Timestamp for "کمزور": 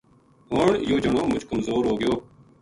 1.49-1.81